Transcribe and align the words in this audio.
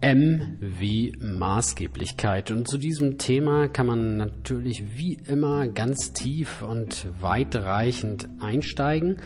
M 0.00 0.58
wie 0.60 1.12
Maßgeblichkeit. 1.20 2.50
Und 2.50 2.68
zu 2.68 2.78
diesem 2.78 3.18
Thema 3.18 3.68
kann 3.68 3.86
man 3.86 4.16
natürlich 4.16 4.96
wie 4.96 5.14
immer 5.26 5.68
ganz 5.68 6.12
tief 6.12 6.62
und 6.62 7.08
weitreichend 7.20 8.28
einsteigen. 8.40 9.16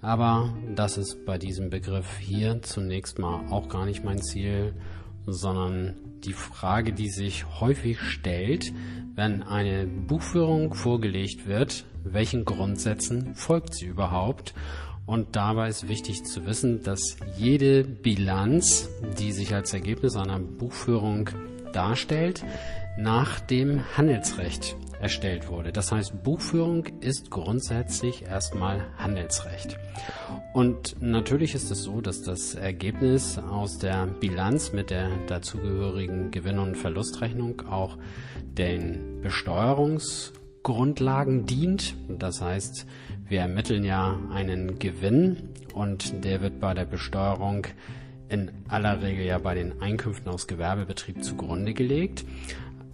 Aber 0.00 0.54
das 0.74 0.98
ist 0.98 1.24
bei 1.26 1.38
diesem 1.38 1.70
Begriff 1.70 2.18
hier 2.18 2.62
zunächst 2.62 3.18
mal 3.18 3.46
auch 3.50 3.68
gar 3.68 3.86
nicht 3.86 4.04
mein 4.04 4.22
Ziel, 4.22 4.74
sondern 5.26 5.96
die 6.24 6.32
Frage, 6.32 6.92
die 6.92 7.08
sich 7.08 7.60
häufig 7.60 8.00
stellt, 8.00 8.72
wenn 9.14 9.42
eine 9.42 9.86
Buchführung 9.86 10.74
vorgelegt 10.74 11.46
wird, 11.46 11.84
welchen 12.04 12.44
Grundsätzen 12.44 13.34
folgt 13.34 13.74
sie 13.74 13.86
überhaupt? 13.86 14.54
Und 15.06 15.34
dabei 15.34 15.68
ist 15.68 15.88
wichtig 15.88 16.24
zu 16.24 16.46
wissen, 16.46 16.82
dass 16.82 17.16
jede 17.36 17.84
Bilanz, 17.84 18.88
die 19.18 19.32
sich 19.32 19.54
als 19.54 19.74
Ergebnis 19.74 20.16
einer 20.16 20.38
Buchführung 20.38 21.30
darstellt, 21.72 22.44
nach 22.96 23.40
dem 23.40 23.96
Handelsrecht 23.96 24.76
erstellt 25.00 25.48
wurde. 25.48 25.72
Das 25.72 25.90
heißt, 25.90 26.22
Buchführung 26.22 26.84
ist 27.00 27.30
grundsätzlich 27.30 28.22
erstmal 28.22 28.86
Handelsrecht. 28.98 29.78
Und 30.52 31.00
natürlich 31.00 31.54
ist 31.54 31.70
es 31.70 31.82
so, 31.82 32.00
dass 32.00 32.22
das 32.22 32.54
Ergebnis 32.54 33.38
aus 33.38 33.78
der 33.78 34.06
Bilanz 34.06 34.72
mit 34.72 34.90
der 34.90 35.10
dazugehörigen 35.26 36.30
Gewinn- 36.30 36.58
und 36.58 36.76
Verlustrechnung 36.76 37.62
auch 37.68 37.96
den 38.58 39.22
Besteuerungsgrundlagen 40.62 41.46
dient. 41.46 41.94
Das 42.08 42.40
heißt, 42.40 42.86
wir 43.28 43.40
ermitteln 43.40 43.84
ja 43.84 44.18
einen 44.32 44.78
Gewinn 44.78 45.48
und 45.74 46.24
der 46.24 46.40
wird 46.40 46.60
bei 46.60 46.74
der 46.74 46.84
Besteuerung 46.84 47.66
in 48.28 48.50
aller 48.68 49.02
Regel 49.02 49.24
ja 49.24 49.38
bei 49.38 49.54
den 49.54 49.80
Einkünften 49.80 50.30
aus 50.30 50.46
Gewerbebetrieb 50.46 51.24
zugrunde 51.24 51.74
gelegt. 51.74 52.24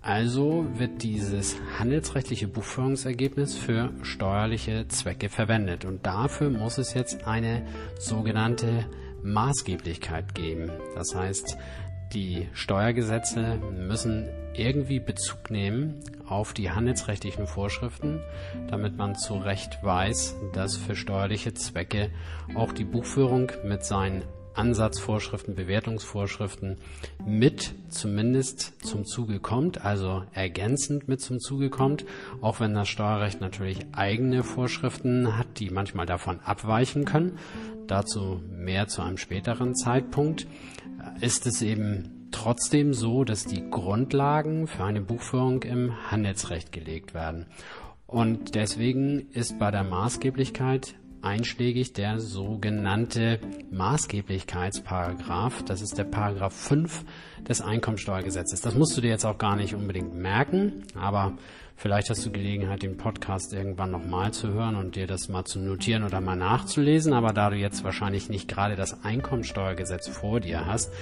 Also 0.01 0.67
wird 0.77 1.03
dieses 1.03 1.57
handelsrechtliche 1.79 2.47
Buchführungsergebnis 2.47 3.57
für 3.57 3.91
steuerliche 4.03 4.87
Zwecke 4.87 5.29
verwendet 5.29 5.85
und 5.85 6.07
dafür 6.07 6.49
muss 6.49 6.79
es 6.79 6.95
jetzt 6.95 7.27
eine 7.27 7.63
sogenannte 7.99 8.87
Maßgeblichkeit 9.25 10.35
geben. 10.37 10.71
Das 10.95 11.17
heißt, 11.17 11.59
die 12.13 12.49
Steuergesetze 12.53 13.59
müssen 13.77 14.29
irgendwie 14.55 15.01
Bezug 15.01 15.51
nehmen 15.51 16.01
auf 16.27 16.53
die 16.53 16.71
handelsrechtlichen 16.71 17.47
Vorschriften, 17.47 18.21
damit 18.69 18.97
man 18.97 19.15
zu 19.15 19.35
Recht 19.35 19.79
weiß, 19.83 20.37
dass 20.53 20.77
für 20.77 20.97
steuerliche 20.97 21.55
Zwecke 21.55 22.11
auch 22.55 22.73
die 22.73 22.85
Buchführung 22.85 23.53
mit 23.65 23.85
seinen 23.85 24.23
Ansatzvorschriften, 24.57 25.55
Bewertungsvorschriften 25.55 26.79
mit 27.27 27.75
zumindest 27.89 28.85
zum 28.85 29.05
Zuge 29.05 29.39
kommt, 29.39 29.85
also 29.85 30.25
ergänzend 30.33 31.09
mit 31.09 31.21
zum 31.21 31.41
Zuge 31.41 31.71
kommt, 31.71 32.07
auch 32.41 32.61
wenn 32.61 32.75
das 32.75 32.89
Steuerrecht 32.89 33.41
natürlich 33.41 33.87
eigene 33.93 34.43
Vorschriften 34.43 35.37
hat, 35.37 35.59
die 35.59 35.71
manchmal 35.71 36.07
davon 36.07 36.41
abweichen 36.41 37.05
können. 37.05 37.39
Dazu 37.87 38.41
mehr 38.49 38.89
zu 38.89 39.03
einem 39.03 39.19
späteren 39.19 39.75
Zeitpunkt. 39.77 40.47
Ist 41.21 41.47
es 41.47 41.63
eben 41.63 42.29
trotzdem 42.31 42.93
so, 42.93 43.25
dass 43.25 43.45
die 43.45 43.71
Grundlagen 43.71 44.67
für 44.67 44.85
eine 44.85 45.01
Buchführung 45.01 45.63
im 45.63 46.11
Handelsrecht 46.11 46.73
gelegt 46.73 47.15
werden. 47.15 47.47
Und 48.07 48.55
deswegen 48.55 49.31
ist 49.31 49.59
bei 49.59 49.71
der 49.71 49.83
Maßgeblichkeit 49.83 50.95
einschlägig 51.27 51.93
der 51.93 52.21
sogenannte 52.21 53.41
Maßgeblichkeitsparagraph. 53.73 55.65
Das 55.65 55.83
ist 55.83 55.99
der 55.99 56.05
Paragraph 56.05 56.55
5 56.55 57.05
des 57.49 57.61
Einkommensteuergesetzes. 57.61 58.61
Das 58.61 58.77
musst 58.77 58.97
du 58.97 59.01
dir 59.01 59.11
jetzt 59.11 59.27
auch 59.27 59.37
gar 59.37 59.57
nicht 59.57 59.75
unbedingt 59.75 60.15
merken, 60.15 60.85
aber 60.95 61.33
vielleicht 61.75 62.11
hast 62.11 62.25
du 62.25 62.31
Gelegenheit, 62.31 62.83
den 62.83 62.97
Podcast 62.97 63.53
irgendwann 63.53 63.91
nochmal 63.91 64.33
zu 64.33 64.53
hören 64.53 64.77
und 64.77 64.95
dir 64.95 65.09
das 65.09 65.29
mal 65.29 65.45
zu 65.45 65.59
notieren 65.59 66.05
oder 66.05 66.21
mal 66.21 66.37
nachzulesen. 66.37 67.13
Aber 67.13 67.33
da 67.33 67.51
du 67.51 67.57
jetzt 67.57 67.83
wahrscheinlich 67.83 68.29
nicht 68.29 68.47
gerade 68.47 68.77
das 68.77 69.03
Einkommensteuergesetz 69.03 70.09
vor 70.09 70.39
dir 70.39 70.65
hast, 70.65 70.93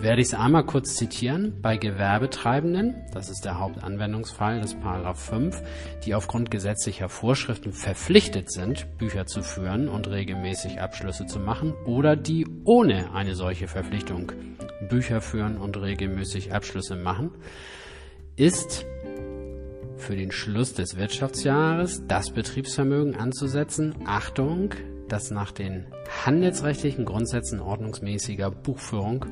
werde 0.00 0.20
ich 0.20 0.28
es 0.28 0.34
einmal 0.34 0.64
kurz 0.64 0.94
zitieren. 0.96 1.60
Bei 1.62 1.76
Gewerbetreibenden, 1.76 2.94
das 3.12 3.30
ist 3.30 3.44
der 3.44 3.58
Hauptanwendungsfall 3.58 4.60
des 4.60 4.74
Paragraph 4.74 5.20
5, 5.20 5.62
die 6.04 6.14
aufgrund 6.14 6.50
gesetzlicher 6.50 7.08
Vorschriften 7.08 7.72
verpflichtet 7.72 8.52
sind, 8.52 8.86
Bücher 8.98 9.26
zu 9.26 9.42
führen 9.42 9.88
und 9.88 10.08
regelmäßig 10.08 10.80
Abschlüsse 10.80 11.26
zu 11.26 11.38
machen 11.38 11.74
oder 11.86 12.16
die 12.16 12.46
ohne 12.64 13.14
eine 13.14 13.34
solche 13.34 13.68
Verpflichtung 13.68 14.32
Bücher 14.88 15.20
führen 15.20 15.56
und 15.56 15.76
regelmäßig 15.80 16.52
Abschlüsse 16.52 16.96
machen, 16.96 17.30
ist 18.36 18.84
für 19.96 20.16
den 20.16 20.32
Schluss 20.32 20.74
des 20.74 20.96
Wirtschaftsjahres 20.96 22.02
das 22.06 22.30
Betriebsvermögen 22.30 23.14
anzusetzen. 23.14 23.94
Achtung, 24.04 24.74
das 25.08 25.30
nach 25.30 25.52
den 25.52 25.86
handelsrechtlichen 26.24 27.04
Grundsätzen 27.04 27.60
ordnungsmäßiger 27.60 28.50
Buchführung 28.50 29.26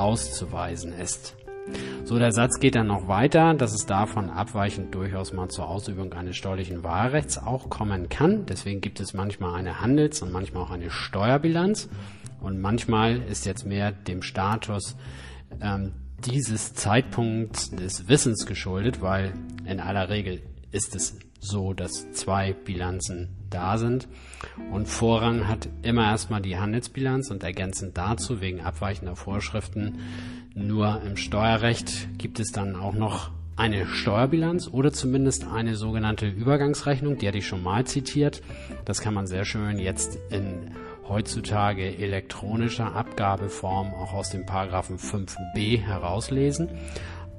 auszuweisen 0.00 0.92
ist. 0.92 1.36
So, 2.04 2.18
der 2.18 2.32
Satz 2.32 2.58
geht 2.58 2.74
dann 2.74 2.88
noch 2.88 3.06
weiter, 3.06 3.54
dass 3.54 3.72
es 3.72 3.86
davon 3.86 4.30
abweichend 4.30 4.94
durchaus 4.94 5.32
mal 5.32 5.48
zur 5.48 5.68
Ausübung 5.68 6.12
eines 6.14 6.36
steuerlichen 6.36 6.82
Wahlrechts 6.82 7.38
auch 7.38 7.68
kommen 7.68 8.08
kann. 8.08 8.46
Deswegen 8.46 8.80
gibt 8.80 8.98
es 8.98 9.14
manchmal 9.14 9.54
eine 9.54 9.80
Handels- 9.80 10.22
und 10.22 10.32
manchmal 10.32 10.64
auch 10.64 10.70
eine 10.70 10.90
Steuerbilanz. 10.90 11.88
Und 12.40 12.60
manchmal 12.60 13.20
ist 13.22 13.46
jetzt 13.46 13.66
mehr 13.66 13.92
dem 13.92 14.22
Status 14.22 14.96
ähm, 15.60 15.92
dieses 16.24 16.74
Zeitpunkts 16.74 17.70
des 17.70 18.08
Wissens 18.08 18.46
geschuldet, 18.46 19.02
weil 19.02 19.32
in 19.66 19.78
aller 19.78 20.08
Regel 20.08 20.42
ist 20.72 20.96
es 20.96 21.18
so, 21.40 21.72
dass 21.72 22.12
zwei 22.12 22.52
Bilanzen 22.52 23.30
da 23.50 23.78
sind. 23.78 24.08
Und 24.70 24.86
Vorrang 24.86 25.48
hat 25.48 25.68
immer 25.82 26.04
erstmal 26.04 26.40
die 26.40 26.58
Handelsbilanz 26.58 27.30
und 27.30 27.42
ergänzend 27.42 27.98
dazu 27.98 28.40
wegen 28.40 28.60
abweichender 28.60 29.16
Vorschriften 29.16 29.98
nur 30.54 31.00
im 31.06 31.16
Steuerrecht 31.16 32.18
gibt 32.18 32.40
es 32.40 32.52
dann 32.52 32.74
auch 32.76 32.92
noch 32.92 33.30
eine 33.56 33.86
Steuerbilanz 33.86 34.68
oder 34.68 34.92
zumindest 34.92 35.46
eine 35.46 35.76
sogenannte 35.76 36.26
Übergangsrechnung, 36.26 37.18
die 37.18 37.28
hatte 37.28 37.38
ich 37.38 37.46
schon 37.46 37.62
mal 37.62 37.86
zitiert. 37.86 38.42
Das 38.84 39.00
kann 39.00 39.14
man 39.14 39.26
sehr 39.26 39.44
schön 39.44 39.78
jetzt 39.78 40.18
in 40.30 40.72
heutzutage 41.08 41.96
elektronischer 41.98 42.94
Abgabeform 42.94 43.92
auch 43.94 44.12
aus 44.12 44.30
dem 44.30 44.46
Paragraphen 44.46 44.98
5b 44.98 45.78
herauslesen. 45.80 46.70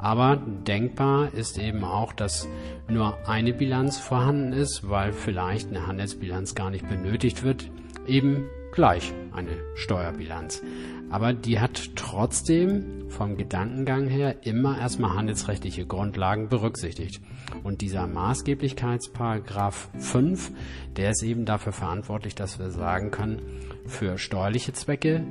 Aber 0.01 0.35
denkbar 0.35 1.31
ist 1.33 1.59
eben 1.59 1.83
auch, 1.83 2.11
dass 2.11 2.47
nur 2.89 3.17
eine 3.27 3.53
Bilanz 3.53 3.99
vorhanden 3.99 4.51
ist, 4.51 4.89
weil 4.89 5.13
vielleicht 5.13 5.69
eine 5.69 5.85
Handelsbilanz 5.85 6.55
gar 6.55 6.71
nicht 6.71 6.89
benötigt 6.89 7.43
wird. 7.43 7.69
Eben 8.07 8.45
gleich 8.71 9.13
eine 9.31 9.51
Steuerbilanz. 9.75 10.63
Aber 11.11 11.33
die 11.33 11.59
hat 11.59 11.95
trotzdem 11.95 13.09
vom 13.09 13.35
Gedankengang 13.35 14.07
her 14.07 14.45
immer 14.45 14.79
erstmal 14.79 15.13
handelsrechtliche 15.13 15.85
Grundlagen 15.85 16.49
berücksichtigt. 16.49 17.21
Und 17.63 17.81
dieser 17.81 18.07
Maßgeblichkeitsparagraph 18.07 19.89
5, 19.99 20.51
der 20.95 21.11
ist 21.11 21.21
eben 21.21 21.45
dafür 21.45 21.73
verantwortlich, 21.73 22.33
dass 22.33 22.57
wir 22.57 22.71
sagen 22.71 23.11
können, 23.11 23.41
für 23.85 24.17
steuerliche 24.17 24.73
Zwecke 24.73 25.23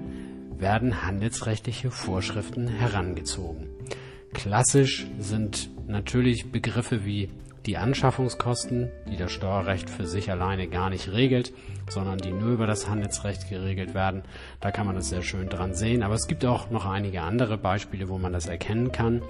werden 0.59 1.03
handelsrechtliche 1.03 1.91
Vorschriften 1.91 2.69
herangezogen. 2.69 3.67
Klassisch 4.33 5.07
sind 5.19 5.71
natürlich 5.89 6.53
Begriffe 6.53 7.05
wie 7.05 7.31
die 7.67 7.77
Anschaffungskosten, 7.77 8.91
die 9.11 9.17
das 9.17 9.33
Steuerrecht 9.33 9.91
für 9.91 10.07
sich 10.07 10.31
alleine 10.31 10.67
gar 10.67 10.89
nicht 10.89 11.13
regelt, 11.13 11.53
sondern 11.91 12.19
die 12.19 12.31
nur 12.31 12.53
über 12.53 12.67
das 12.67 12.89
Handelsrecht 12.89 13.49
geregelt 13.49 13.95
werden. 13.95 14.23
Da 14.61 14.71
kann 14.71 14.87
man 14.87 14.95
das 14.95 15.11
sehr 15.11 15.23
schön 15.23 15.49
dran 15.49 15.75
sehen. 15.75 16.03
Aber 16.03 16.15
es 16.15 16.27
gibt 16.27 16.45
auch 16.45 16.71
noch 16.71 16.87
einige 16.87 17.23
andere 17.23 17.59
Beispiele, 17.59 18.09
wo 18.09 18.19
man 18.19 18.33
das 18.33 18.47
erkennen 18.47 18.93
kann. 18.93 19.23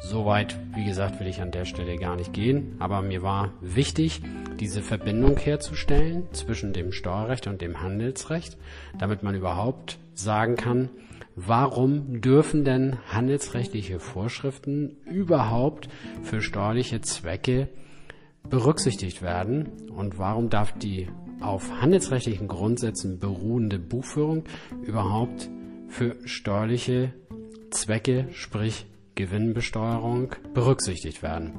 Soweit, 0.00 0.56
wie 0.74 0.84
gesagt, 0.84 1.18
will 1.18 1.26
ich 1.26 1.40
an 1.40 1.50
der 1.50 1.64
Stelle 1.64 1.96
gar 1.96 2.16
nicht 2.16 2.32
gehen. 2.32 2.76
Aber 2.78 3.02
mir 3.02 3.22
war 3.22 3.52
wichtig, 3.60 4.22
diese 4.60 4.82
Verbindung 4.82 5.36
herzustellen 5.36 6.28
zwischen 6.32 6.72
dem 6.72 6.92
Steuerrecht 6.92 7.46
und 7.46 7.60
dem 7.60 7.82
Handelsrecht, 7.82 8.56
damit 8.98 9.22
man 9.22 9.34
überhaupt 9.34 9.98
sagen 10.14 10.56
kann, 10.56 10.88
warum 11.36 12.20
dürfen 12.20 12.64
denn 12.64 12.98
handelsrechtliche 13.08 13.98
Vorschriften 13.98 14.96
überhaupt 15.06 15.88
für 16.22 16.40
steuerliche 16.40 17.00
Zwecke 17.00 17.68
berücksichtigt 18.48 19.22
werden 19.22 19.90
und 19.94 20.18
warum 20.18 20.50
darf 20.50 20.72
die 20.72 21.08
auf 21.40 21.70
handelsrechtlichen 21.80 22.48
Grundsätzen 22.48 23.18
beruhende 23.18 23.78
Buchführung 23.78 24.44
überhaupt 24.82 25.50
für 25.88 26.16
steuerliche 26.24 27.12
Zwecke, 27.70 28.28
sprich 28.32 28.86
Gewinnbesteuerung, 29.14 30.34
berücksichtigt 30.54 31.22
werden. 31.22 31.52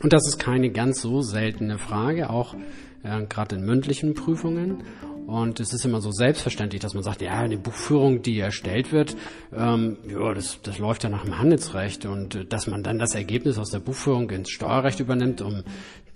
Und 0.00 0.12
das 0.12 0.26
ist 0.28 0.38
keine 0.38 0.70
ganz 0.70 1.00
so 1.00 1.22
seltene 1.22 1.78
Frage, 1.78 2.30
auch 2.30 2.54
äh, 3.02 3.24
gerade 3.26 3.56
in 3.56 3.64
mündlichen 3.64 4.14
Prüfungen. 4.14 4.84
Und 5.28 5.60
es 5.60 5.74
ist 5.74 5.84
immer 5.84 6.00
so 6.00 6.10
selbstverständlich, 6.10 6.80
dass 6.80 6.94
man 6.94 7.02
sagt, 7.02 7.20
ja, 7.20 7.34
eine 7.34 7.58
Buchführung, 7.58 8.22
die 8.22 8.40
erstellt 8.40 8.92
wird, 8.92 9.14
ähm, 9.54 9.98
ja, 10.08 10.32
das, 10.32 10.62
das 10.62 10.78
läuft 10.78 11.04
ja 11.04 11.10
nach 11.10 11.22
dem 11.22 11.38
Handelsrecht 11.38 12.06
und 12.06 12.34
äh, 12.34 12.44
dass 12.46 12.66
man 12.66 12.82
dann 12.82 12.98
das 12.98 13.14
Ergebnis 13.14 13.58
aus 13.58 13.68
der 13.68 13.80
Buchführung 13.80 14.30
ins 14.30 14.48
Steuerrecht 14.48 15.00
übernimmt, 15.00 15.42
um 15.42 15.64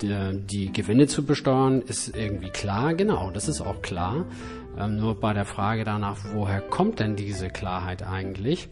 die, 0.01 0.41
die 0.51 0.73
Gewinne 0.73 1.09
zu 1.09 1.27
besteuern, 1.27 1.83
ist 1.83 2.17
irgendwie 2.17 2.49
klar. 2.49 2.95
Genau, 2.95 3.31
das 3.31 3.49
ist 3.49 3.61
auch 3.61 3.83
klar. 3.83 4.25
Ähm, 4.79 4.97
nur 4.97 5.21
bei 5.21 5.35
der 5.35 5.45
Frage 5.45 5.85
danach, 5.85 6.17
woher 6.33 6.63
kommt 6.63 6.99
denn 6.99 7.15
diese 7.15 7.51
Klarheit 7.51 8.03
eigentlich? 8.03 8.71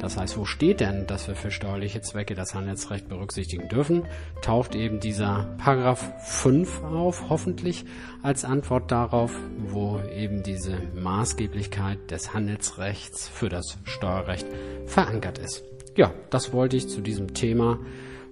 Das 0.00 0.16
heißt, 0.16 0.38
wo 0.38 0.46
steht 0.46 0.80
denn, 0.80 1.06
dass 1.06 1.28
wir 1.28 1.34
für 1.34 1.50
steuerliche 1.50 2.00
Zwecke 2.00 2.34
das 2.34 2.54
Handelsrecht 2.54 3.08
berücksichtigen 3.08 3.68
dürfen? 3.68 4.04
Taucht 4.40 4.74
eben 4.74 4.98
dieser 4.98 5.54
Paragraph 5.58 6.12
5 6.24 6.84
auf, 6.84 7.28
hoffentlich 7.28 7.84
als 8.22 8.44
Antwort 8.44 8.90
darauf, 8.90 9.36
wo 9.58 10.00
eben 10.16 10.42
diese 10.42 10.78
Maßgeblichkeit 10.94 12.10
des 12.10 12.32
Handelsrechts 12.32 13.28
für 13.28 13.50
das 13.50 13.76
Steuerrecht 13.84 14.46
verankert 14.86 15.38
ist. 15.38 15.64
Ja, 15.96 16.12
das 16.30 16.52
wollte 16.52 16.76
ich 16.76 16.88
zu 16.88 17.02
diesem 17.02 17.34
Thema, 17.34 17.78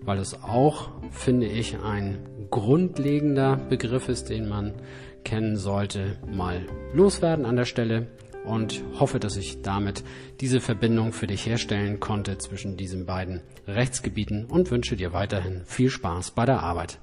weil 0.02 0.18
es 0.18 0.42
auch, 0.42 0.90
finde 1.10 1.46
ich, 1.46 1.78
ein 1.80 2.18
grundlegender 2.50 3.56
Begriff 3.56 4.08
ist, 4.08 4.30
den 4.30 4.48
man 4.48 4.72
kennen 5.24 5.56
sollte, 5.56 6.16
mal 6.26 6.66
loswerden 6.94 7.44
an 7.44 7.56
der 7.56 7.66
Stelle 7.66 8.06
und 8.48 8.82
hoffe, 8.98 9.20
dass 9.20 9.36
ich 9.36 9.62
damit 9.62 10.02
diese 10.40 10.60
Verbindung 10.60 11.12
für 11.12 11.26
dich 11.26 11.46
herstellen 11.46 12.00
konnte 12.00 12.38
zwischen 12.38 12.76
diesen 12.76 13.06
beiden 13.06 13.42
Rechtsgebieten 13.66 14.46
und 14.46 14.70
wünsche 14.70 14.96
dir 14.96 15.12
weiterhin 15.12 15.62
viel 15.66 15.90
Spaß 15.90 16.32
bei 16.32 16.46
der 16.46 16.62
Arbeit. 16.62 16.98